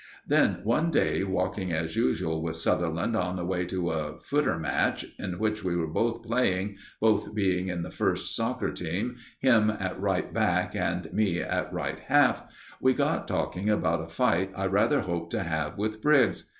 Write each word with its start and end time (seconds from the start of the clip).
Then 0.25 0.61
one 0.63 0.89
day, 0.89 1.23
walking 1.23 1.71
as 1.71 1.95
usual 1.95 2.41
with 2.41 2.55
Sutherland 2.55 3.15
on 3.15 3.35
the 3.35 3.45
way 3.45 3.65
to 3.67 3.91
a 3.91 4.19
footer 4.19 4.57
match 4.57 5.05
in 5.19 5.37
which 5.37 5.63
we 5.63 5.75
were 5.75 5.85
both 5.85 6.23
playing, 6.23 6.77
both 6.99 7.35
being 7.35 7.67
in 7.67 7.83
the 7.83 7.91
first 7.91 8.35
"soccer" 8.35 8.71
team, 8.71 9.17
him 9.37 9.69
at 9.69 10.01
right 10.01 10.33
back 10.33 10.75
and 10.75 11.13
me 11.13 11.39
at 11.39 11.71
right 11.71 11.99
half, 11.99 12.47
we 12.81 12.95
got 12.95 13.27
talking 13.27 13.69
about 13.69 14.01
a 14.01 14.07
fight 14.07 14.49
I 14.55 14.65
rather 14.65 15.01
hoped 15.01 15.29
to 15.33 15.43
have 15.43 15.77
with 15.77 16.01
Briggs. 16.01 16.45